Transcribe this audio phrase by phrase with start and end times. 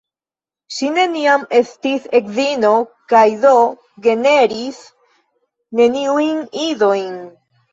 [0.75, 2.71] Ŝi neniam estis edzino
[3.13, 3.53] kaj do
[4.09, 4.83] generis
[5.81, 7.17] neniujn idojn.